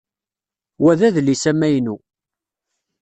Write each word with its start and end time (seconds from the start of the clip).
Wa 0.81 0.91
d 0.99 1.01
adlis 1.07 1.43
amaynu. 1.51 1.95